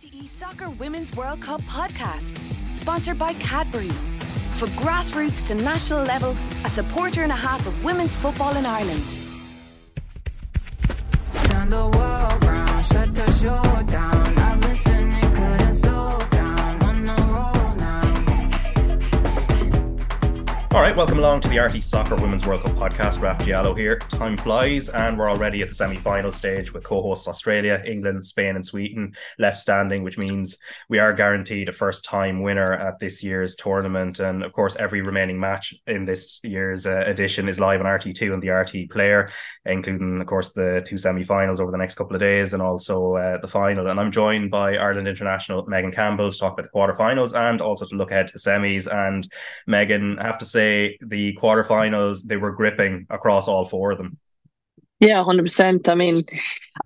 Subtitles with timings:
[0.00, 2.40] RTE Soccer Women's World Cup podcast,
[2.72, 3.90] sponsored by Cadbury.
[4.54, 6.34] For grassroots to national level,
[6.64, 9.04] a supporter and a half of women's football in Ireland.
[11.44, 13.60] Turn the world round, shut the show
[20.72, 23.20] All right, welcome along to the RTE Soccer Women's World Cup podcast.
[23.20, 23.98] Raf Diallo here.
[23.98, 28.24] Time flies, and we're already at the semi final stage with co hosts Australia, England,
[28.24, 30.56] Spain, and Sweden left standing, which means
[30.88, 34.20] we are guaranteed a first time winner at this year's tournament.
[34.20, 38.32] And of course, every remaining match in this year's uh, edition is live on RTE2
[38.32, 39.28] and the RTE player,
[39.66, 43.16] including, of course, the two semi finals over the next couple of days and also
[43.16, 43.88] uh, the final.
[43.88, 47.86] And I'm joined by Ireland international Megan Campbell to talk about the quarterfinals and also
[47.86, 48.86] to look ahead to the semis.
[48.86, 49.26] And
[49.66, 50.60] Megan, I have to say,
[51.00, 54.18] the quarterfinals, they were gripping across all four of them.
[55.00, 55.88] Yeah, hundred percent.
[55.88, 56.24] I mean,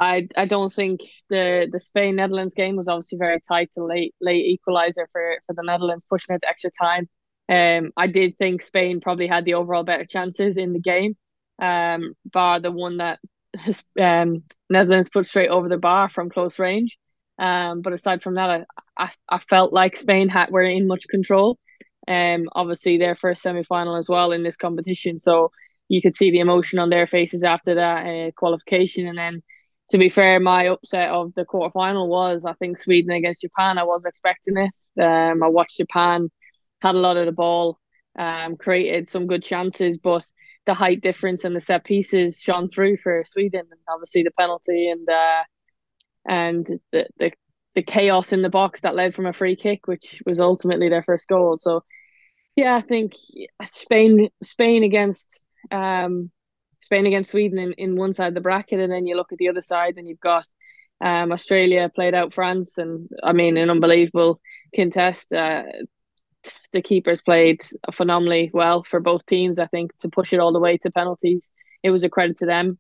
[0.01, 3.71] I I don't think the the Spain Netherlands game was obviously very tight.
[3.75, 7.09] The late late equalizer for for the Netherlands pushing it to extra time.
[7.49, 11.17] Um, I did think Spain probably had the overall better chances in the game.
[11.61, 13.19] Um, bar the one that
[14.01, 16.99] um Netherlands put straight over the bar from close range.
[17.39, 18.65] Um, but aside from that, I,
[18.97, 21.59] I I felt like Spain had were in much control.
[22.07, 25.51] Um, obviously their first semi final as well in this competition, so
[25.89, 29.07] you could see the emotion on their faces after that uh, qualification.
[29.07, 29.43] And then,
[29.91, 33.79] to be fair, my upset of the quarterfinal was I think Sweden against Japan.
[33.79, 35.03] I wasn't expecting it.
[35.03, 36.31] Um, I watched Japan
[36.81, 37.79] had a lot of the ball,
[38.19, 40.25] um, created some good chances, but
[40.67, 44.89] the height difference and the set pieces shone through for Sweden, and obviously the penalty
[44.89, 45.43] and uh,
[46.27, 47.33] and the the
[47.75, 51.03] the chaos in the box that led from a free kick, which was ultimately their
[51.03, 51.57] first goal.
[51.57, 51.85] So,
[52.57, 53.15] yeah, I think
[53.65, 56.31] Spain Spain against um,
[56.81, 59.39] Spain against Sweden in, in one side of the bracket, and then you look at
[59.39, 60.47] the other side, and you've got
[61.01, 64.41] um, Australia played out France, and I mean an unbelievable
[64.75, 65.33] contest.
[65.33, 65.65] Uh,
[66.73, 67.63] the keepers played
[67.93, 69.59] phenomenally well for both teams.
[69.59, 71.51] I think to push it all the way to penalties,
[71.83, 72.79] it was a credit to them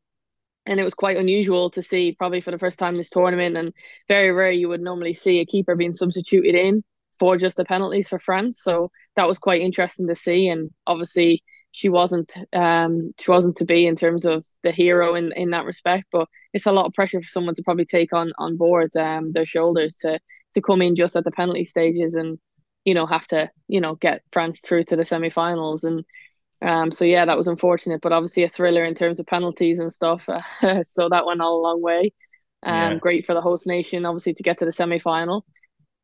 [0.67, 3.73] and it was quite unusual to see probably for the first time this tournament and
[4.09, 6.83] very rare you would normally see a keeper being substituted in
[7.19, 8.61] for just the penalties for France.
[8.63, 11.43] So that was quite interesting to see and obviously
[11.73, 15.65] she wasn't um she wasn't to be in terms of the hero in in that
[15.65, 18.97] respect but it's a lot of pressure for someone to probably take on on board
[18.97, 20.21] um their shoulders to
[20.55, 22.39] to come in just at the penalty stages and
[22.85, 25.85] you know have to you know get France through to the semi-finals.
[25.85, 26.05] And
[26.65, 29.93] um, so yeah, that was unfortunate, but obviously a thriller in terms of penalties and
[29.93, 30.29] stuff.
[30.85, 32.13] so that went all a long way.
[32.65, 32.99] Um, Yeah.
[32.99, 35.45] great for the host nation, obviously, to get to the semi final.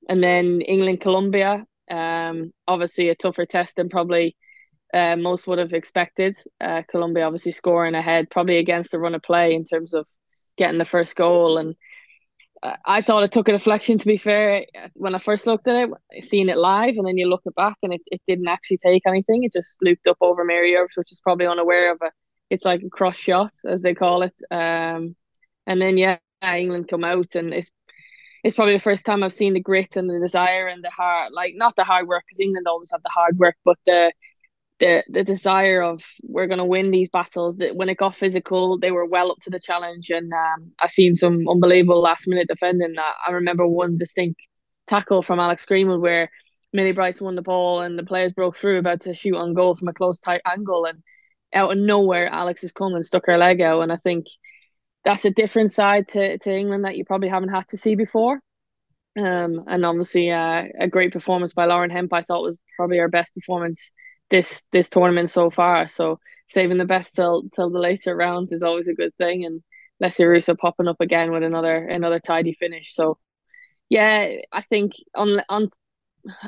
[0.09, 4.37] And then England, Colombia, um, obviously a tougher test than probably
[4.95, 6.39] uh, most would have expected.
[6.61, 10.07] Uh, Colombia obviously scoring ahead, probably against the run of play in terms of
[10.59, 11.59] getting the first goal.
[11.59, 11.77] And
[12.63, 16.25] I thought it took a deflection, to be fair, when I first looked at it,
[16.25, 19.03] seeing it live, and then you look it back and it, it didn't actually take
[19.07, 19.45] anything.
[19.45, 22.13] It just looped up over Mary Earps, which is probably unaware of it.
[22.51, 24.35] It's like a cross shot, as they call it.
[24.51, 25.17] Um,
[25.67, 27.71] and then, yeah, England come out, and it's
[28.43, 31.33] it's probably the first time I've seen the grit and the desire and the hard,
[31.33, 34.13] like not the hard work, because England always have the hard work, but the
[34.81, 37.59] the the desire of we're going to win these battles.
[37.59, 40.89] That when it got physical, they were well up to the challenge, and um, I
[40.89, 42.95] seen some unbelievable last minute defending.
[42.99, 44.41] I, I remember one distinct
[44.89, 46.31] tackle from Alex Greenwood where
[46.73, 49.75] Millie Bryce won the ball and the players broke through about to shoot on goal
[49.75, 51.03] from a close tight angle, and
[51.55, 54.27] out of nowhere, Alex has come and stuck her leg out, and I think
[55.05, 58.41] that's a different side to, to England that you probably haven't had to see before.
[59.19, 62.13] Um, and obviously uh, a great performance by Lauren Hemp.
[62.13, 63.93] I thought was probably her best performance
[64.31, 65.87] this this tournament so far.
[65.87, 69.45] So saving the best till till the later rounds is always a good thing.
[69.45, 69.63] And
[70.03, 72.95] Alessia Russo popping up again with another another tidy finish.
[72.95, 73.19] So
[73.89, 75.71] yeah, I think on on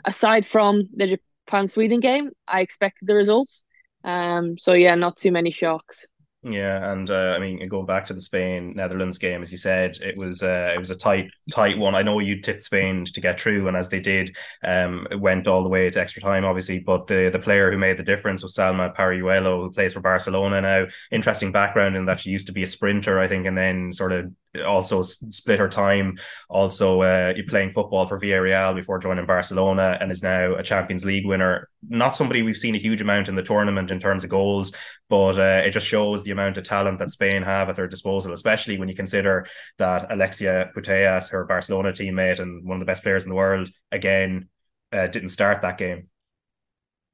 [0.05, 3.65] aside from the Japan Sweden game, I expected the results.
[4.05, 6.07] Um, so yeah, not too many shocks.
[6.45, 9.97] Yeah, and uh, I mean, going back to the Spain Netherlands game, as you said,
[10.01, 11.95] it was uh, it was a tight tight one.
[11.95, 14.35] I know you tipped Spain to get through, and as they did,
[14.65, 16.81] um, it went all the way to extra time, obviously.
[16.81, 20.61] But the the player who made the difference was Salma Paralluelo, who plays for Barcelona
[20.61, 20.87] now.
[21.13, 24.11] Interesting background in that she used to be a sprinter, I think, and then sort
[24.13, 26.19] of also split her time
[26.49, 31.27] also uh, playing football for Villarreal before joining Barcelona and is now a Champions League
[31.27, 31.69] winner.
[31.85, 34.73] Not somebody we've seen a huge amount in the tournament in terms of goals,
[35.09, 38.33] but uh, it just shows the amount of talent that Spain have at their disposal,
[38.33, 39.47] especially when you consider
[39.79, 43.71] that Alexia Putellas, her Barcelona teammate and one of the best players in the world,
[43.91, 44.49] again
[44.93, 46.09] uh, didn't start that game.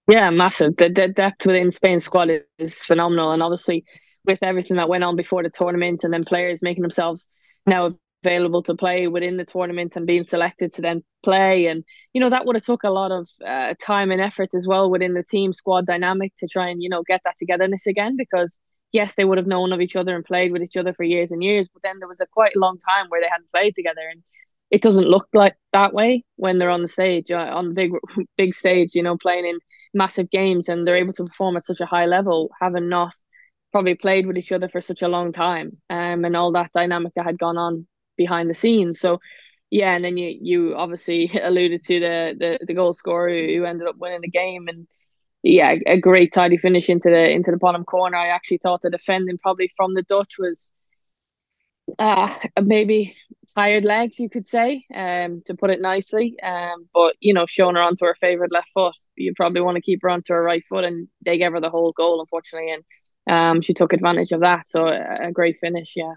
[0.08, 0.76] Yeah, massive.
[0.76, 3.84] The, the depth within Spain's squad is, is phenomenal, and obviously
[4.29, 7.29] with everything that went on before the tournament, and then players making themselves
[7.67, 7.95] now
[8.25, 11.67] available to play within the tournament and being selected to then play.
[11.67, 14.67] And you know that would have took a lot of uh, time and effort as
[14.67, 18.17] well within the team squad dynamic to try and you know get that togetherness again
[18.17, 18.61] because
[18.93, 21.31] yes they would have known of each other and played with each other for years
[21.33, 24.01] and years but then there was a quite long time where they hadn't played together
[24.11, 24.23] and
[24.71, 27.93] it doesn't look like that way when they're on the stage uh, on the big
[28.37, 29.59] big stage you know playing in
[29.95, 33.15] massive games and they're able to perform at such a high level having not
[33.73, 37.12] probably played with each other for such a long time um, and all that dynamic
[37.15, 37.87] that had gone on
[38.17, 39.00] behind the scenes.
[39.00, 39.20] So
[39.70, 43.88] yeah, and then you you obviously alluded to the the, the goal scorer who ended
[43.88, 44.87] up winning the game and
[45.43, 48.17] yeah, a great tidy finish into the into the bottom corner.
[48.17, 50.73] I actually thought the defending probably from the Dutch was
[51.99, 53.17] uh maybe
[53.55, 56.37] tired legs you could say um to put it nicely.
[56.43, 59.81] Um but you know showing her onto her favorite left foot you probably want to
[59.82, 62.85] keep her onto her right foot and they gave her the whole goal unfortunately and
[63.31, 64.69] um she took advantage of that.
[64.69, 66.14] So a, great finish yeah.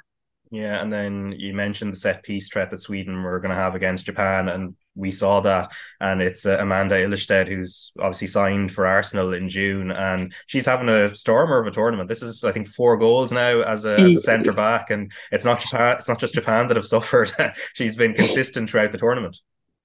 [0.51, 3.73] Yeah, and then you mentioned the set piece threat that Sweden were going to have
[3.73, 5.71] against Japan, and we saw that.
[5.99, 10.89] And it's uh, Amanda Ilestedt, who's obviously signed for Arsenal in June, and she's having
[10.89, 12.09] a stormer of a tournament.
[12.09, 15.45] This is, I think, four goals now as a, as a centre back, and it's
[15.45, 15.97] not Japan.
[15.97, 17.31] It's not just Japan that have suffered.
[17.73, 19.39] she's been consistent throughout the tournament.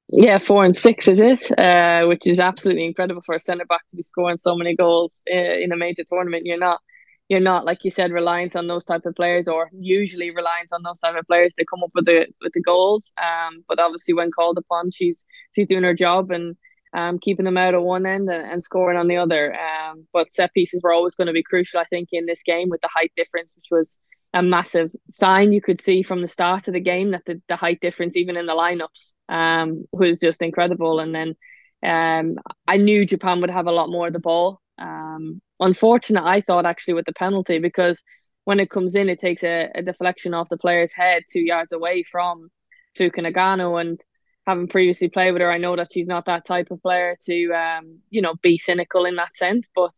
[0.09, 3.83] Yeah, four and six is it, uh, which is absolutely incredible for a centre back
[3.89, 6.47] to be scoring so many goals uh, in a major tournament.
[6.47, 6.81] You're not
[7.29, 10.83] you're not like you said reliant on those type of players or usually reliant on
[10.83, 13.13] those type of players to come up with the with the goals.
[13.21, 15.25] Um but obviously when called upon she's
[15.55, 16.57] she's doing her job and
[16.95, 19.55] um keeping them out at one end and, and scoring on the other.
[19.55, 22.69] Um but set pieces were always going to be crucial I think in this game
[22.69, 23.99] with the height difference which was
[24.35, 27.57] a massive sign you could see from the start of the game that the, the
[27.57, 31.01] height difference even in the lineups um was just incredible.
[31.01, 31.35] And then
[31.83, 32.37] um
[32.69, 34.61] I knew Japan would have a lot more of the ball.
[34.79, 38.03] Um unfortunate, I thought, actually, with the penalty because
[38.45, 41.73] when it comes in, it takes a, a deflection off the player's head two yards
[41.73, 42.49] away from
[42.97, 43.81] Fuka Nagano.
[43.81, 44.01] And
[44.47, 47.53] having previously played with her, I know that she's not that type of player to,
[47.53, 49.69] um, you know, be cynical in that sense.
[49.75, 49.93] But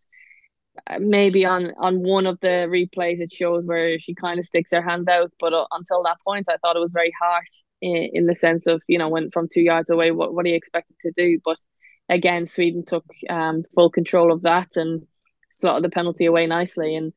[0.86, 4.72] uh, maybe on on one of the replays, it shows where she kind of sticks
[4.72, 5.30] her hand out.
[5.38, 8.66] But uh, until that point, I thought it was very harsh in, in the sense
[8.66, 11.38] of, you know, when from two yards away, what, what are you expected to do?
[11.44, 11.58] But
[12.08, 15.06] again, Sweden took um, full control of that and
[15.58, 16.96] slotted the penalty away nicely.
[16.96, 17.12] And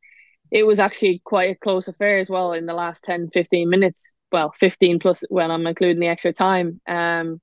[0.52, 4.14] it was actually quite a close affair as well in the last 10, 15 minutes.
[4.32, 6.82] Well, 15 plus when I'm including the extra time.
[6.88, 7.42] Um,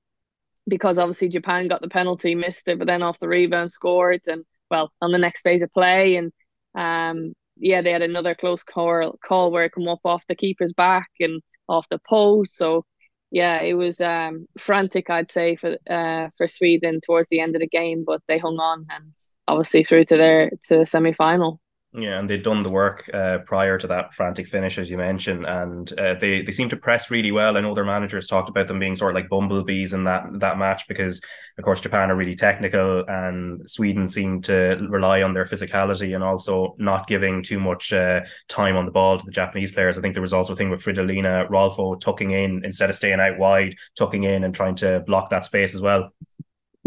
[0.67, 4.45] because obviously Japan got the penalty, missed it, but then off the rebound scored and
[4.69, 6.31] well on the next phase of play and
[6.75, 10.73] um yeah they had another close call call where it come up off the keeper's
[10.73, 12.55] back and off the post.
[12.55, 12.85] So
[13.31, 17.61] yeah, it was um frantic I'd say for uh for Sweden towards the end of
[17.61, 19.13] the game, but they hung on and
[19.49, 21.59] obviously through to their to the semi final.
[21.91, 25.47] Yeah, and they'd done the work uh, prior to that frantic finish, as you mentioned,
[25.47, 27.57] and uh, they they seem to press really well.
[27.57, 30.59] I know their managers talked about them being sort of like bumblebees in that that
[30.59, 31.19] match because,
[31.57, 36.23] of course, Japan are really technical, and Sweden seemed to rely on their physicality and
[36.23, 39.97] also not giving too much uh, time on the ball to the Japanese players.
[39.97, 43.19] I think there was also a thing with Fridolina Rolfo tucking in instead of staying
[43.19, 46.13] out wide, tucking in and trying to block that space as well.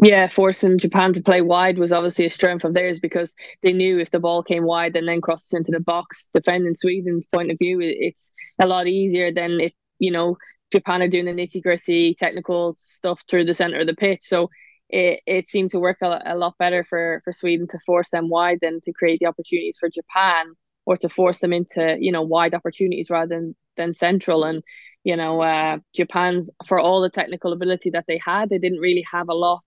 [0.04, 4.00] Yeah, forcing Japan to play wide was obviously a strength of theirs because they knew
[4.00, 7.58] if the ball came wide and then crosses into the box, defending Sweden's point of
[7.58, 10.38] view, it's a lot easier than if, you know,
[10.72, 14.22] Japan are doing the nitty gritty technical stuff through the center of the pitch.
[14.22, 14.50] So
[14.88, 18.28] it, it seemed to work a, a lot better for, for Sweden to force them
[18.28, 20.46] wide than to create the opportunities for Japan
[20.84, 24.42] or to force them into, you know, wide opportunities rather than, than central.
[24.42, 24.64] And,
[25.04, 29.04] you know, uh, Japan, for all the technical ability that they had, they didn't really
[29.12, 29.62] have a lot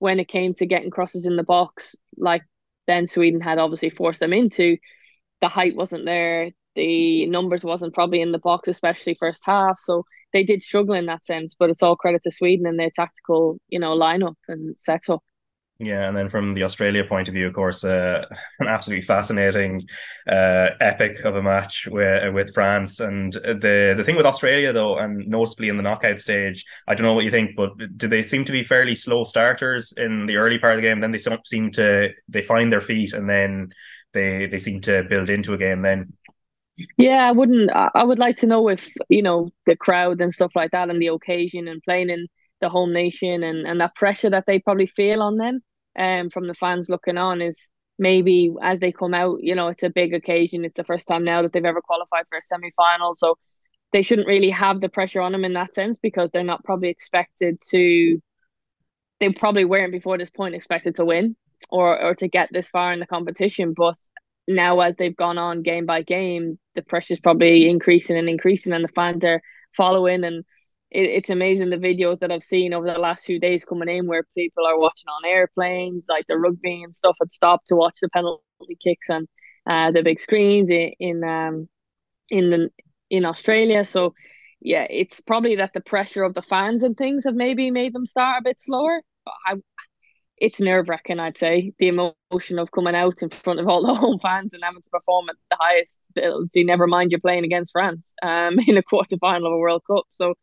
[0.00, 2.42] when it came to getting crosses in the box, like
[2.88, 4.76] then Sweden had obviously forced them into,
[5.40, 9.78] the height wasn't there, the numbers wasn't probably in the box, especially first half.
[9.78, 12.90] So they did struggle in that sense, but it's all credit to Sweden and their
[12.90, 15.22] tactical, you know, lineup and setup.
[15.82, 18.26] Yeah, and then from the Australia point of view, of course, uh,
[18.60, 19.88] an absolutely fascinating
[20.28, 23.00] uh, epic of a match with with France.
[23.00, 27.06] And the the thing with Australia, though, and noticeably in the knockout stage, I don't
[27.06, 30.36] know what you think, but do they seem to be fairly slow starters in the
[30.36, 31.00] early part of the game?
[31.00, 33.70] Then they seem to they find their feet, and then
[34.12, 35.80] they they seem to build into a game.
[35.80, 36.04] Then
[36.98, 37.70] yeah, I wouldn't.
[37.72, 41.00] I would like to know if you know the crowd and stuff like that, and
[41.00, 42.26] the occasion, and playing in
[42.60, 45.62] the home nation, and and that pressure that they probably feel on them
[45.98, 49.82] um, from the fans looking on is maybe as they come out, you know, it's
[49.82, 50.64] a big occasion.
[50.64, 53.14] It's the first time now that they've ever qualified for a semi final.
[53.14, 53.36] So
[53.92, 56.88] they shouldn't really have the pressure on them in that sense because they're not probably
[56.88, 58.20] expected to,
[59.18, 61.36] they probably weren't before this point expected to win
[61.68, 63.74] or, or to get this far in the competition.
[63.76, 63.96] But
[64.48, 68.84] now as they've gone on game by game, the pressure's probably increasing and increasing and
[68.84, 69.42] the fans are,
[69.76, 70.44] following and
[70.90, 74.06] it, it's amazing the videos that I've seen over the last few days coming in
[74.06, 77.98] where people are watching on airplanes, like the rugby and stuff had stopped to watch
[78.00, 78.42] the penalty
[78.82, 79.28] kicks and
[79.68, 81.68] uh, the big screens in, in um
[82.30, 82.70] in the
[83.10, 83.84] in Australia.
[83.84, 84.14] So
[84.60, 88.06] yeah, it's probably that the pressure of the fans and things have maybe made them
[88.06, 89.02] start a bit slower.
[89.24, 89.54] But I
[90.38, 91.72] it's nerve wracking, I'd say.
[91.78, 94.90] The emotion of coming out in front of all the home fans and having to
[94.90, 99.16] perform at the highest ability, never mind you're playing against France um, in a quarter
[99.18, 100.04] final of a World Cup.
[100.10, 100.34] So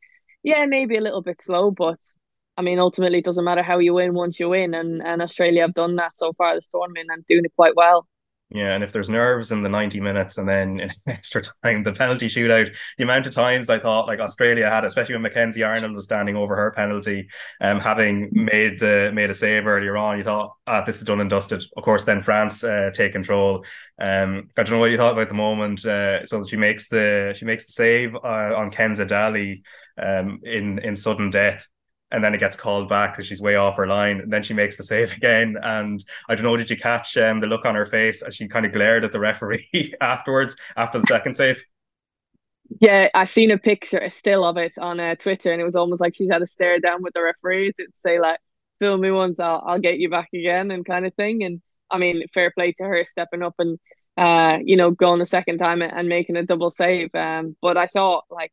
[0.47, 1.99] yeah, maybe a little bit slow, but
[2.57, 5.61] I mean, ultimately, it doesn't matter how you win once you win, and and Australia
[5.63, 8.07] have done that so far this tournament and doing it quite well.
[8.49, 11.91] Yeah, and if there's nerves in the 90 minutes and then in extra time, the
[11.91, 15.93] penalty shootout, the amount of times I thought like Australia had, especially when Mackenzie Arnold
[15.93, 17.27] was standing over her penalty,
[17.59, 21.19] um, having made the made a save earlier on, you thought, ah, this is done
[21.19, 21.61] and dusted.
[21.75, 23.65] Of course, then France uh, take control.
[23.99, 25.85] Um, I don't know what you thought about the moment.
[25.85, 29.61] Uh, so she makes the she makes the save uh, on Kenza Dali
[29.97, 31.67] um, in in sudden death
[32.11, 34.21] and then it gets called back because she's way off her line.
[34.21, 35.55] And then she makes the save again.
[35.61, 38.47] And I don't know, did you catch um, the look on her face as she
[38.47, 41.63] kind of glared at the referee afterwards after the second save?
[42.81, 45.75] Yeah, I seen a picture, a still of it on uh, Twitter, and it was
[45.75, 48.39] almost like she's had a stare down with the referee to say like,
[48.79, 51.43] "Film me once, I'll I'll get you back again," and kind of thing.
[51.43, 53.79] And I mean, fair play to her stepping up and
[54.17, 57.13] uh, you know, going a second time and making a double save.
[57.15, 58.51] Um, but I thought like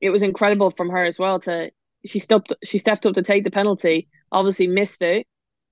[0.00, 1.70] it was incredible from her as well to
[2.04, 5.26] she stepped she stepped up to take the penalty, obviously missed it,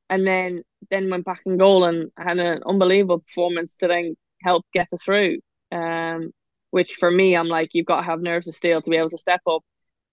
[0.09, 4.65] and then then went back in goal and had an unbelievable performance to then help
[4.73, 5.39] get us through.
[5.73, 6.33] Um,
[6.71, 9.11] which for me, I'm like, you've got to have nerves of steel to be able
[9.11, 9.63] to step up,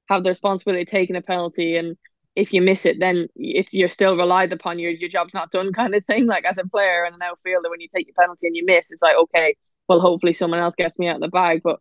[0.09, 1.97] have the responsibility of taking a penalty, and
[2.35, 5.73] if you miss it, then if you're still relied upon, your your job's not done,
[5.81, 6.25] kind of thing.
[6.27, 8.91] Like as a player and an outfielder, when you take your penalty and you miss,
[8.91, 9.55] it's like okay,
[9.87, 11.79] well, hopefully someone else gets me out of the bag, but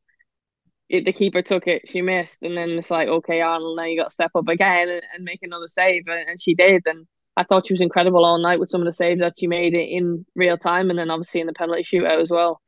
[0.88, 3.99] it, the keeper took it, she missed, and then it's like, okay, Arnold, now you
[3.99, 6.83] got to step up again and, and make another save, and, and, she did.
[6.87, 9.47] And I thought she was incredible all night with some of the saves that she
[9.47, 12.61] made in real time, and then obviously in the penalty shootout as well.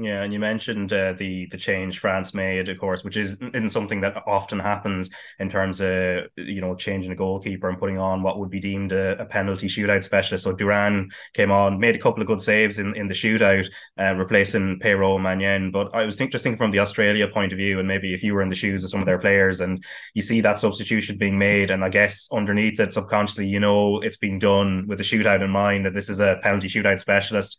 [0.00, 3.68] Yeah, and you mentioned uh, the the change France made, of course, which is in
[3.68, 8.22] something that often happens in terms of you know changing a goalkeeper and putting on
[8.22, 10.44] what would be deemed a, a penalty shootout specialist.
[10.44, 14.14] So Durand came on, made a couple of good saves in, in the shootout, uh,
[14.14, 15.72] replacing Peyraud-Magnin.
[15.72, 18.22] But I was think, just thinking from the Australia point of view, and maybe if
[18.22, 19.82] you were in the shoes of some of their players, and
[20.14, 24.16] you see that substitution being made, and I guess underneath it subconsciously, you know, it's
[24.16, 27.58] being done with the shootout in mind that this is a penalty shootout specialist.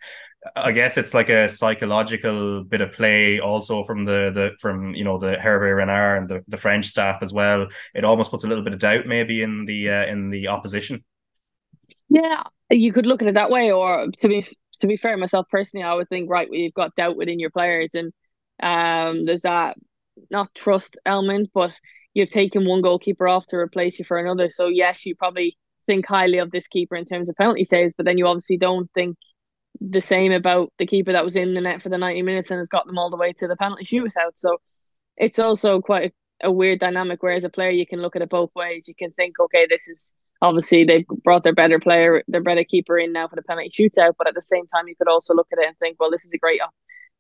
[0.56, 5.04] I guess it's like a psychological bit of play also from the the from you
[5.04, 7.68] know the Hervé Renard and the, the French staff as well.
[7.94, 11.04] It almost puts a little bit of doubt maybe in the uh, in the opposition.
[12.08, 14.46] Yeah, you could look at it that way, or to be
[14.80, 17.94] to be fair, myself personally, I would think right, you've got doubt within your players,
[17.96, 18.14] and
[18.64, 19.78] um, there's that
[20.32, 21.78] not trust element, but
[22.14, 24.50] you've taken one goalkeeper off to replace you for another.
[24.50, 28.06] So yes, you probably think highly of this keeper in terms of penalty saves, but
[28.06, 29.18] then you obviously don't think
[29.82, 32.58] the same about the keeper that was in the net for the 90 minutes and
[32.58, 34.34] has got them all the way to the penalty shootout.
[34.36, 34.58] So
[35.18, 37.24] it's also quite a, a weird dynamic.
[37.24, 38.88] Where as a player, you can look at it both ways.
[38.88, 42.98] You can think, okay, this is obviously they've brought their better player, their better keeper
[42.98, 44.14] in now for the penalty shootout.
[44.18, 46.26] But at the same time, you could also look at it and think, well, this
[46.26, 46.62] is a great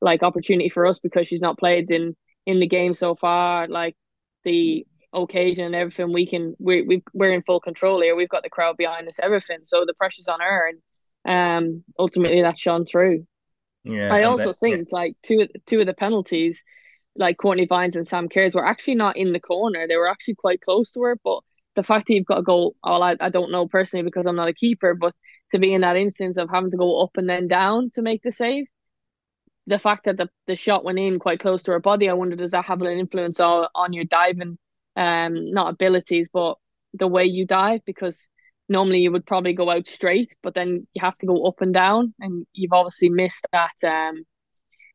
[0.01, 2.15] like opportunity for us because she's not played in
[2.45, 3.67] in the game so far.
[3.67, 3.95] Like
[4.43, 8.15] the occasion and everything, we can we we we're in full control here.
[8.15, 9.59] We've got the crowd behind us, everything.
[9.63, 10.79] So the pressure's on her and
[11.25, 13.25] um, ultimately that shone through.
[13.83, 14.97] Yeah, I also that, think yeah.
[14.97, 16.63] like two two of the penalties,
[17.15, 19.87] like Courtney Vines and Sam Kerrs, were actually not in the corner.
[19.87, 21.17] They were actually quite close to her.
[21.23, 21.39] But
[21.75, 24.35] the fact that you've got to go, all I, I don't know personally because I'm
[24.35, 25.13] not a keeper, but
[25.51, 28.21] to be in that instance of having to go up and then down to make
[28.21, 28.65] the save,
[29.67, 32.35] the fact that the, the shot went in quite close to her body, I wonder
[32.35, 34.57] does that have an influence on, on your diving,
[34.95, 36.57] um, not abilities, but
[36.93, 38.29] the way you dive because
[38.69, 41.73] normally you would probably go out straight, but then you have to go up and
[41.73, 44.23] down, and you've obviously missed that um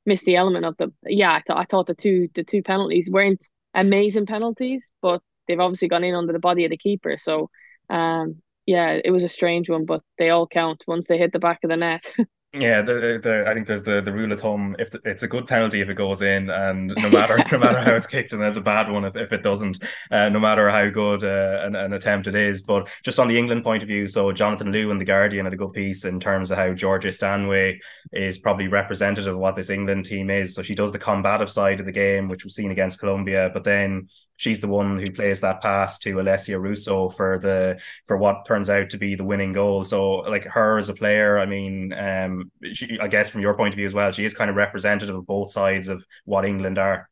[0.07, 1.33] missed the element of the yeah.
[1.33, 5.88] I thought I thought the two the two penalties weren't amazing penalties, but they've obviously
[5.88, 7.16] gone in under the body of the keeper.
[7.19, 7.50] So
[7.90, 11.38] um yeah, it was a strange one, but they all count once they hit the
[11.38, 12.11] back of the net.
[12.56, 14.76] Yeah, the, the, I think there's the, the rule of thumb.
[14.78, 17.80] If the, it's a good penalty if it goes in, and no matter no matter
[17.80, 19.82] how it's kicked, and it's a bad one if, if it doesn't,
[20.12, 22.62] uh, no matter how good uh, an, an attempt it is.
[22.62, 25.52] But just on the England point of view, so Jonathan Liew in the Guardian had
[25.52, 27.80] a good piece in terms of how Georgia Stanway
[28.12, 30.54] is probably representative of what this England team is.
[30.54, 33.64] So she does the combative side of the game, which was seen against Colombia, but
[33.64, 34.06] then
[34.37, 38.71] she's the one who plays that pass to Alessia Russo for the for what turns
[38.71, 39.85] out to be the winning goal.
[39.85, 43.75] So like her as a player, I mean, um, she, I guess from your point
[43.75, 46.79] of view as well, she is kind of representative of both sides of what England
[46.79, 47.09] are.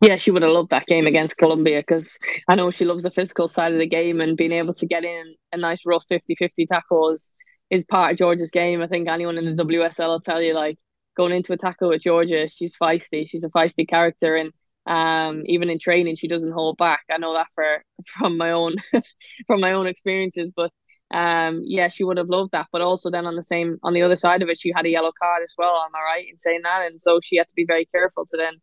[0.00, 2.18] Yeah, she would have loved that game against Colombia because
[2.48, 5.04] I know she loves the physical side of the game and being able to get
[5.04, 7.34] in a nice rough 50 50 tackle is,
[7.68, 8.80] is part of Georgia's game.
[8.80, 10.78] I think anyone in the WSL will tell you, like,
[11.18, 13.28] going into a tackle with Georgia, she's feisty.
[13.28, 14.36] She's a feisty character.
[14.36, 14.52] And
[14.86, 17.02] um, even in training, she doesn't hold back.
[17.10, 18.76] I know that for from my own
[19.46, 20.50] from my own experiences.
[20.54, 20.72] But
[21.12, 22.68] um, yeah, she would have loved that.
[22.72, 24.90] But also then on the same on the other side of it, she had a
[24.90, 25.76] yellow card as well.
[25.76, 26.86] Am I right in saying that?
[26.90, 28.54] And so she had to be very careful to then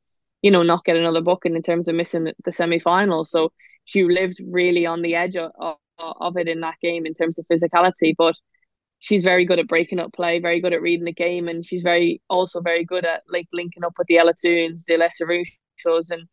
[0.41, 3.25] you know, not get another booking in terms of missing the semi final.
[3.25, 3.51] So
[3.85, 5.51] she lived really on the edge of,
[5.97, 8.13] of it in that game in terms of physicality.
[8.17, 8.35] But
[8.99, 11.81] she's very good at breaking up play, very good at reading the game, and she's
[11.81, 15.27] very also very good at like linking up with the Ella Toones, the Alessia
[15.85, 16.27] Russos, and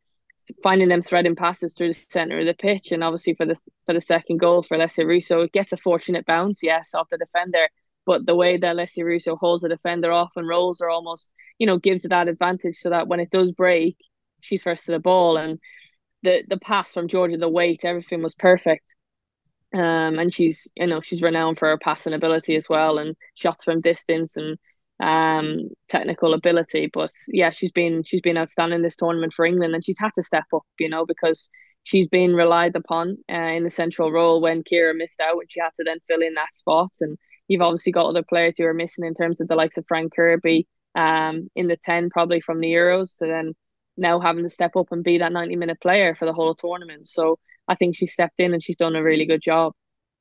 [0.63, 2.93] finding them threading passes through the center of the pitch.
[2.93, 6.27] And obviously for the for the second goal for Alessia Russo, it gets a fortunate
[6.27, 7.69] bounce, yes, off the defender.
[8.07, 11.67] But the way that Alessia Russo holds the defender off and rolls her almost, you
[11.67, 13.97] know, gives her that advantage so that when it does break,
[14.41, 15.37] she's first to the ball.
[15.39, 15.59] And
[16.23, 18.95] the the pass from Georgia, the weight, everything was perfect.
[19.73, 23.65] Um, and she's you know she's renowned for her passing ability as well and shots
[23.65, 24.57] from distance and
[25.01, 26.91] um technical ability.
[26.93, 30.23] But yeah, she's been she's been outstanding this tournament for England and she's had to
[30.23, 31.51] step up, you know, because
[31.83, 35.61] she's been relied upon uh, in the central role when Keira missed out and she
[35.61, 38.75] had to then fill in that spot and You've obviously got other players who are
[38.75, 42.61] missing in terms of the likes of Fran Kirby um, in the 10, probably from
[42.61, 43.55] the Euros, to then
[43.97, 47.07] now having to step up and be that 90 minute player for the whole tournament.
[47.07, 49.75] So I think she stepped in and she's done a really good job.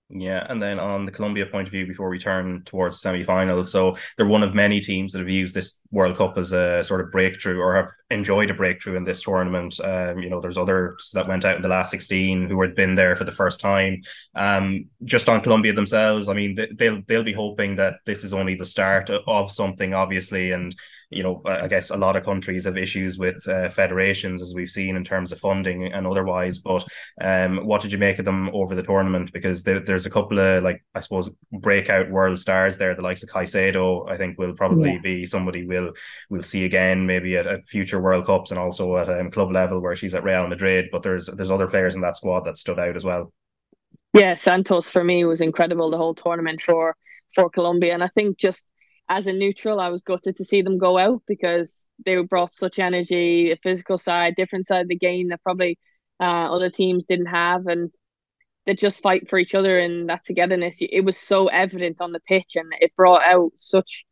[0.10, 3.98] Yeah, and then on the Colombia point of view, before we turn towards semi-finals, so
[4.16, 7.10] they're one of many teams that have used this World Cup as a sort of
[7.10, 9.80] breakthrough or have enjoyed a breakthrough in this tournament.
[9.80, 12.94] Um, you know, there's others that went out in the last 16 who had been
[12.94, 14.02] there for the first time.
[14.36, 18.54] Um, just on Colombia themselves, I mean, they'll they'll be hoping that this is only
[18.54, 20.76] the start of something, obviously, and
[21.16, 24.70] you know, I guess a lot of countries have issues with uh, federations, as we've
[24.70, 26.58] seen in terms of funding and otherwise.
[26.58, 26.86] But
[27.22, 29.32] um, what did you make of them over the tournament?
[29.32, 33.24] Because there, there's a couple of like I suppose breakout world stars there, the likes
[33.24, 34.10] of Caicedo.
[34.10, 35.00] I think will probably yeah.
[35.02, 35.92] be somebody we'll
[36.30, 39.80] we'll see again, maybe at, at future World Cups and also at um, club level
[39.80, 40.90] where she's at Real Madrid.
[40.92, 43.32] But there's there's other players in that squad that stood out as well.
[44.14, 46.96] Yeah, Santos for me was incredible the whole tournament for
[47.34, 48.66] for Colombia, and I think just
[49.10, 52.80] as a neutral, I was gutted to see them go out because they brought such
[52.80, 55.78] energy, a physical side, different side of the game that probably
[56.20, 57.92] uh, other teams didn't have, and
[58.66, 60.78] they just fight for each other and that togetherness.
[60.82, 64.06] It was so evident on the pitch, and it brought out such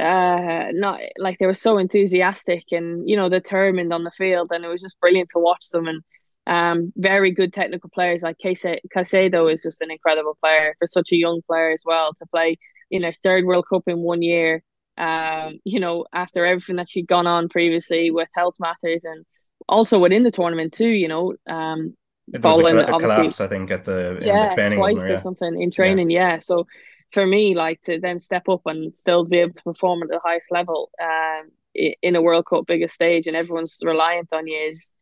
[0.00, 4.64] uh not like they were so enthusiastic and you know determined on the field and
[4.64, 5.86] it was just brilliant to watch them.
[5.86, 6.02] And
[6.46, 8.22] um very good technical players.
[8.22, 12.26] Like Caicedo is just an incredible player for such a young player as well to
[12.26, 12.58] play
[12.92, 14.62] in her third World Cup in one year.
[14.98, 19.24] Um, you know, after everything that she'd gone on previously with health matters and
[19.66, 21.96] also within the tournament too, you know, um,
[22.32, 25.18] it was following a, a collapse, I think, at the yeah the training, twice or
[25.18, 26.10] something in training.
[26.10, 26.34] Yeah.
[26.34, 26.38] yeah.
[26.38, 26.66] so
[27.10, 30.20] for me, like to then step up and still be able to perform at the
[30.22, 34.94] highest level, um, in a World Cup biggest stage, and everyone's reliant on you is,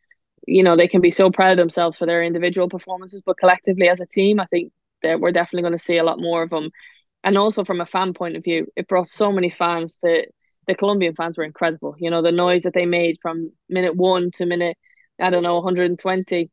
[0.46, 3.88] you know, they can be so proud of themselves for their individual performances, but collectively
[3.88, 4.72] as a team, I think
[5.02, 6.70] that we're definitely going to see a lot more of them
[7.24, 10.28] and also from a fan point of view, it brought so many fans that
[10.66, 11.94] the Colombian fans were incredible.
[11.98, 14.76] You know, the noise that they made from minute one to minute,
[15.20, 16.50] I don't know, 120,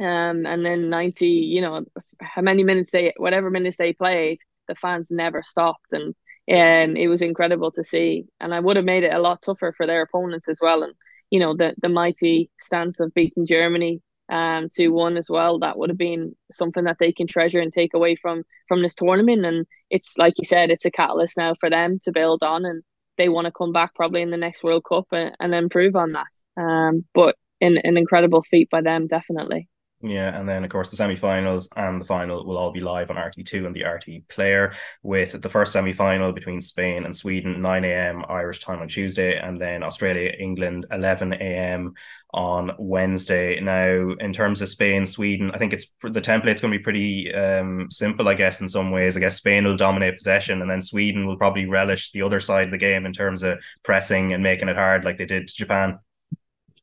[0.00, 1.84] um, and then 90, you know,
[2.20, 5.92] how many minutes they, whatever minutes they played, the fans never stopped.
[5.92, 6.14] And
[6.50, 8.26] um, it was incredible to see.
[8.40, 10.82] And I would have made it a lot tougher for their opponents as well.
[10.82, 10.94] And,
[11.30, 15.78] you know, the, the mighty stance of beating Germany um two one as well that
[15.78, 19.44] would have been something that they can treasure and take away from from this tournament.
[19.46, 22.82] And it's like you said it's a catalyst now for them to build on and
[23.18, 26.12] they want to come back probably in the next world cup and, and improve on
[26.12, 26.60] that.
[26.60, 29.68] Um but in an incredible feat by them definitely
[30.08, 33.16] yeah, and then of course the semi-finals and the final will all be live on
[33.16, 38.24] RTE2 and the RTE player with the first semi-final between Spain and Sweden 9 a.m.
[38.28, 41.94] Irish time on Tuesday and then Australia England 11 a.m.
[42.32, 43.58] on Wednesday.
[43.60, 47.34] Now, in terms of Spain Sweden, I think it's the template's going to be pretty
[47.34, 49.16] um, simple I guess in some ways.
[49.16, 52.66] I guess Spain will dominate possession and then Sweden will probably relish the other side
[52.66, 55.54] of the game in terms of pressing and making it hard like they did to
[55.54, 55.98] Japan.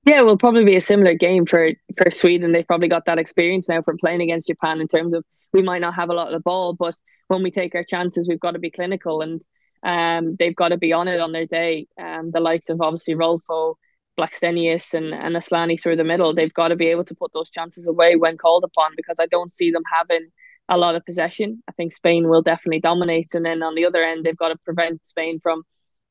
[0.05, 2.51] Yeah, it will probably be a similar game for for Sweden.
[2.51, 5.81] They've probably got that experience now from playing against Japan in terms of we might
[5.81, 6.95] not have a lot of the ball, but
[7.27, 9.41] when we take our chances, we've got to be clinical and
[9.83, 11.87] um, they've got to be on it on their day.
[11.97, 13.75] Um, the likes of obviously Rolfo,
[14.17, 17.49] Blackstenius and, and Aslani through the middle, they've got to be able to put those
[17.49, 20.29] chances away when called upon because I don't see them having
[20.69, 21.61] a lot of possession.
[21.67, 23.35] I think Spain will definitely dominate.
[23.35, 25.63] And then on the other end, they've got to prevent Spain from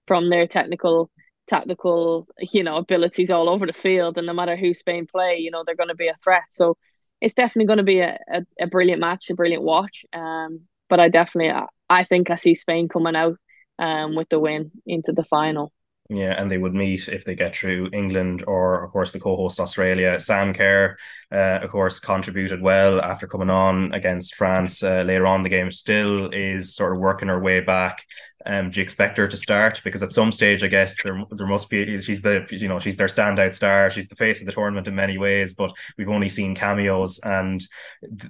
[0.06, 1.10] from their technical
[1.48, 5.50] tactical, you know, abilities all over the field, and no matter who Spain play, you
[5.50, 6.44] know, they're going to be a threat.
[6.50, 6.76] So
[7.20, 10.04] it's definitely going to be a, a, a brilliant match, a brilliant watch.
[10.12, 13.36] Um, but I definitely, I, I think I see Spain coming out
[13.78, 15.72] um with the win into the final.
[16.10, 19.58] Yeah, and they would meet if they get through England or, of course, the co-host
[19.58, 20.20] Australia.
[20.20, 20.96] Sam Kerr,
[21.32, 25.70] uh, of course, contributed well after coming on against France uh, later on the game.
[25.70, 28.04] Still is sort of working her way back.
[28.44, 29.80] Um, do you expect her to start?
[29.84, 32.00] Because at some stage, I guess there there must be.
[32.00, 33.90] She's the you know she's their standout star.
[33.90, 37.62] She's the face of the tournament in many ways, but we've only seen cameos, and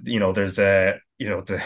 [0.03, 1.61] you know there's a you know the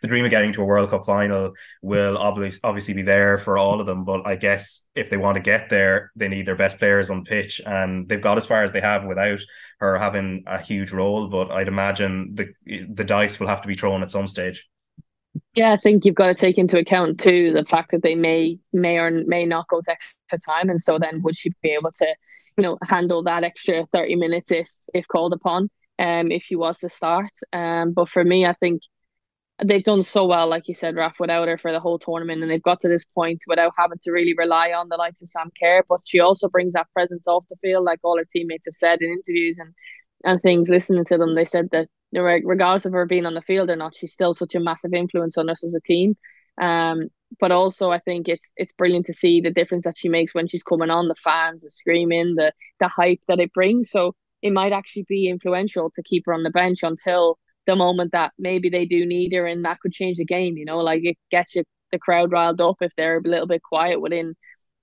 [0.00, 3.58] the dream of getting to a World Cup final will obviously obviously be there for
[3.58, 4.04] all of them.
[4.04, 7.24] But I guess if they want to get there, they need their best players on
[7.24, 9.40] pitch, and they've got as far as they have without
[9.78, 11.28] her having a huge role.
[11.28, 12.52] But I'd imagine the
[12.88, 14.68] the dice will have to be thrown at some stage.
[15.54, 18.58] Yeah, I think you've got to take into account too the fact that they may
[18.72, 21.92] may or may not go to extra time, and so then would she be able
[21.92, 22.06] to,
[22.56, 26.78] you know, handle that extra thirty minutes if if called upon, um, if she was
[26.78, 27.30] to start.
[27.52, 28.82] Um, but for me, I think
[29.64, 32.50] they've done so well, like you said, Raf, without her for the whole tournament, and
[32.50, 35.50] they've got to this point without having to really rely on the likes of Sam
[35.60, 35.82] Kerr.
[35.88, 39.02] But she also brings that presence off the field, like all her teammates have said
[39.02, 39.74] in interviews and
[40.24, 40.68] and things.
[40.70, 43.94] Listening to them, they said that regardless of her being on the field or not,
[43.94, 46.16] she's still such a massive influence on us as a team.
[46.60, 47.08] Um,
[47.40, 50.48] but also I think it's it's brilliant to see the difference that she makes when
[50.48, 53.90] she's coming on, the fans, the screaming, the the hype that it brings.
[53.90, 58.12] So it might actually be influential to keep her on the bench until the moment
[58.12, 61.02] that maybe they do need her and that could change the game, you know, like
[61.04, 64.34] it gets you the crowd riled up if they're a little bit quiet within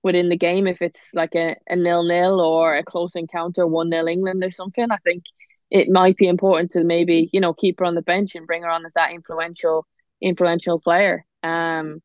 [0.02, 3.90] within the game if it's like a, a nil nil or a close encounter one
[3.90, 4.90] nil England or something.
[4.90, 5.24] I think
[5.70, 8.62] it might be important to maybe you know keep her on the bench and bring
[8.62, 9.86] her on as that influential
[10.20, 11.24] influential player.
[11.42, 12.02] Um,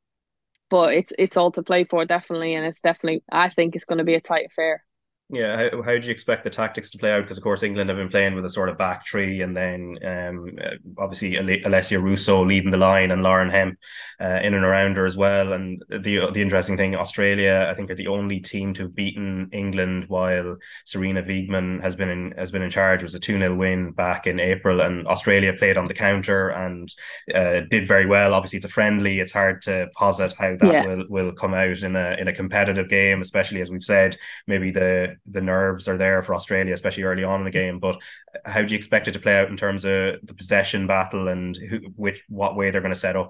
[0.70, 4.00] but it's it's all to play for definitely, and it's definitely I think it's going
[4.00, 4.84] to be a tight affair.
[5.30, 7.24] Yeah, how, how do you expect the tactics to play out?
[7.24, 9.98] Because of course England have been playing with a sort of back three, and then
[10.06, 13.80] um, uh, obviously Alessia Russo leading the line, and Lauren Hemp
[14.22, 15.54] uh, in and around her as well.
[15.54, 19.50] And the the interesting thing, Australia, I think, are the only team to have beaten
[19.52, 23.02] England while Sarina Wiegman has been in has been in charge.
[23.02, 26.50] It was a two 0 win back in April, and Australia played on the counter
[26.50, 26.88] and
[27.34, 28.36] uh, did very well.
[28.36, 29.20] Obviously, it's a friendly.
[29.20, 30.86] It's hard to posit how that yeah.
[30.86, 34.70] will will come out in a in a competitive game, especially as we've said, maybe
[34.70, 37.80] the the nerves are there for Australia, especially early on in the game.
[37.80, 37.98] But
[38.46, 41.56] how do you expect it to play out in terms of the possession battle and
[41.56, 43.30] who, which what way they're going to set up?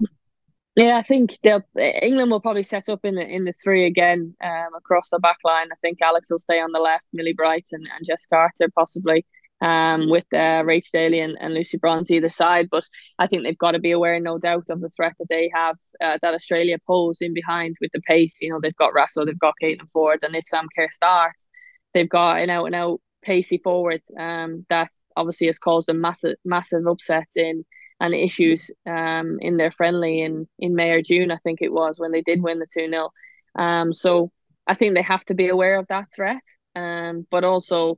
[0.75, 4.35] Yeah, I think they'll England will probably set up in the in the three again
[4.43, 5.69] um, across the back line.
[5.71, 9.25] I think Alex will stay on the left, Millie Bright and, and Jess Carter possibly
[9.61, 12.69] um, with uh, Rach Daly and, and Lucy Bronze either side.
[12.69, 12.83] But
[13.19, 15.77] I think they've got to be aware, no doubt, of the threat that they have
[16.01, 18.41] uh, that Australia pose in behind with the pace.
[18.41, 21.47] You know, they've got Russell, they've got Caitlin Foord, and if Sam Kerr starts,
[21.95, 26.35] they've got an out and out pacey forward um, that obviously has caused a massive
[26.45, 27.65] massive upset in
[27.99, 31.99] and issues um, in their friendly in in May or June I think it was
[31.99, 33.09] when they did win the 2 0
[33.57, 34.31] um, so
[34.67, 36.43] I think they have to be aware of that threat
[36.75, 37.97] um, but also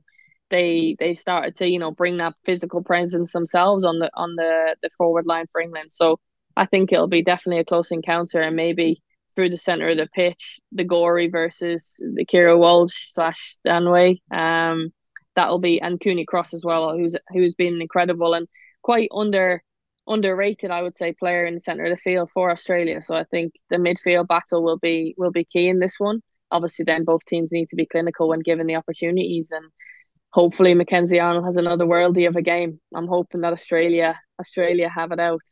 [0.50, 4.76] they they started to you know bring that physical presence themselves on the on the
[4.82, 5.92] the forward line for England.
[5.92, 6.18] So
[6.56, 9.02] I think it'll be definitely a close encounter and maybe
[9.38, 14.20] through the center of the pitch, the Gorry versus the Keira Walsh slash Stanway.
[14.32, 14.90] Um,
[15.36, 18.48] that'll be and Cooney Cross as well, who's who's been incredible and
[18.82, 19.62] quite under
[20.08, 23.00] underrated, I would say, player in the center of the field for Australia.
[23.00, 26.20] So I think the midfield battle will be will be key in this one.
[26.50, 29.66] Obviously, then both teams need to be clinical when given the opportunities, and
[30.32, 32.80] hopefully Mackenzie Arnold has another worldie of a game.
[32.92, 35.42] I'm hoping that Australia Australia have it out.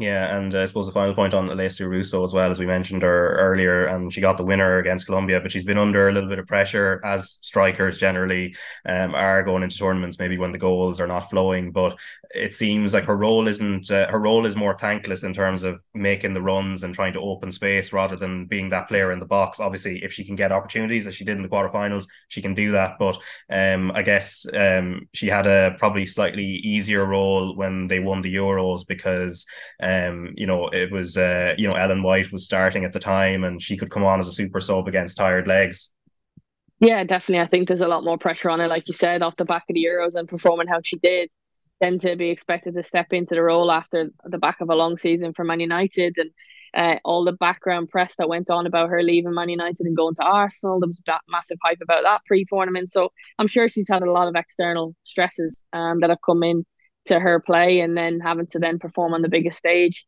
[0.00, 2.66] Yeah, and uh, I suppose the final point on Alessia Russo as well, as we
[2.66, 6.12] mentioned her earlier, and she got the winner against Colombia, but she's been under a
[6.12, 8.54] little bit of pressure as strikers generally
[8.86, 11.72] um, are going into tournaments, maybe when the goals are not flowing.
[11.72, 11.98] But
[12.32, 15.80] it seems like her role isn't uh, her role is more thankless in terms of
[15.94, 19.26] making the runs and trying to open space rather than being that player in the
[19.26, 19.58] box.
[19.58, 22.70] Obviously, if she can get opportunities as she did in the quarterfinals, she can do
[22.70, 22.98] that.
[23.00, 23.18] But
[23.50, 28.32] um, I guess um, she had a probably slightly easier role when they won the
[28.32, 29.44] Euros because.
[29.88, 33.44] Um, you know, it was uh, you know, Ellen White was starting at the time
[33.44, 35.92] and she could come on as a super sub against tired legs.
[36.80, 37.42] Yeah, definitely.
[37.42, 39.64] I think there's a lot more pressure on her, like you said, off the back
[39.68, 41.28] of the Euros and performing how she did,
[41.80, 44.96] than to be expected to step into the role after the back of a long
[44.96, 46.30] season for Man United and
[46.74, 50.14] uh, all the background press that went on about her leaving Man United and going
[50.16, 50.80] to Arsenal.
[50.80, 52.90] There was that massive hype about that pre-tournament.
[52.90, 56.66] So I'm sure she's had a lot of external stresses um, that have come in
[57.08, 60.06] to her play and then having to then perform on the biggest stage.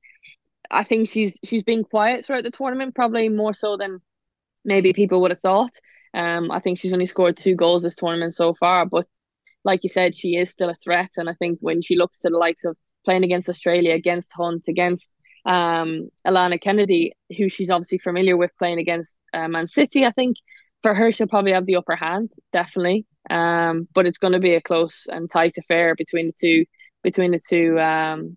[0.71, 4.01] I think she's she's been quiet throughout the tournament, probably more so than
[4.65, 5.73] maybe people would have thought.
[6.15, 9.07] Um, I think she's only scored two goals this tournament so far, but
[9.65, 11.11] like you said, she is still a threat.
[11.17, 14.69] And I think when she looks to the likes of playing against Australia, against Hunt,
[14.69, 15.11] against
[15.47, 20.37] um, Alana Kennedy, who she's obviously familiar with playing against uh, Man City, I think
[20.83, 23.07] for her she'll probably have the upper hand, definitely.
[23.29, 26.65] Um, but it's going to be a close and tight affair between the two.
[27.03, 28.37] Between the two, um,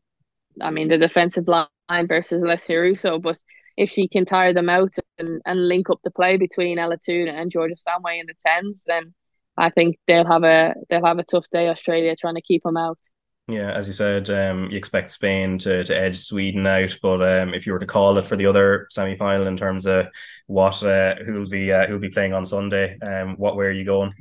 [0.62, 3.38] I mean, the defensive line versus Alessia Russo, but
[3.76, 7.28] if she can tire them out and, and link up the play between Ella Toone
[7.28, 9.14] and Georgia Stanway in the tens, then
[9.58, 11.70] I think they'll have a they'll have a tough day.
[11.70, 13.00] Australia trying to keep them out.
[13.48, 17.54] Yeah, as you said, um, you expect Spain to, to edge Sweden out, but um,
[17.54, 20.08] if you were to call it for the other semi final in terms of
[20.48, 23.84] what uh, who'll be uh, who'll be playing on Sunday, um, what way are you
[23.84, 24.14] going?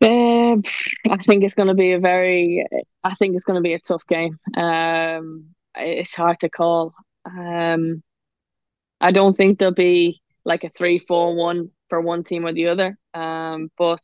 [0.00, 0.62] Um,
[1.10, 2.66] I think it's going to be a very,
[3.02, 4.38] I think it's going to be a tough game.
[4.56, 6.94] Um, it's hard to call.
[7.24, 8.02] Um,
[9.00, 12.68] I don't think there'll be like a three, four, one for one team or the
[12.68, 12.98] other.
[13.14, 14.02] Um, but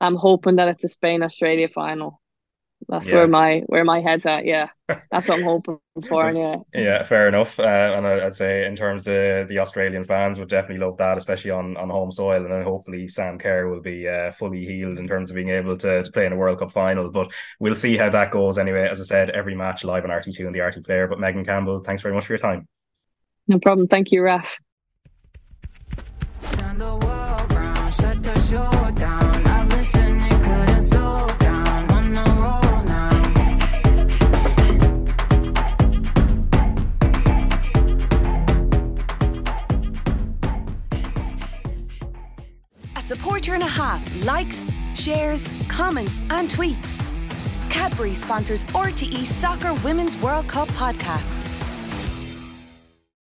[0.00, 2.19] I'm hoping that it's a Spain Australia final.
[2.88, 3.16] That's yeah.
[3.16, 4.44] where my where my head's at.
[4.44, 6.30] Yeah, that's what I'm hoping for.
[6.40, 7.58] Yeah, yeah, fair enough.
[7.58, 11.50] Uh, and I'd say in terms of the Australian fans would definitely love that, especially
[11.50, 12.42] on, on home soil.
[12.42, 15.76] And then hopefully Sam Kerr will be uh, fully healed in terms of being able
[15.78, 17.10] to, to play in a World Cup final.
[17.10, 18.58] But we'll see how that goes.
[18.58, 21.06] Anyway, as I said, every match live on RTE2 and the RTE Player.
[21.06, 22.66] But Megan Campbell, thanks very much for your time.
[23.48, 23.88] No problem.
[23.88, 24.48] Thank you, Raf.
[43.50, 47.04] Supporter and a half likes, shares, comments, and tweets.
[47.68, 51.59] Cadbury sponsors RTE Soccer Women's World Cup podcast.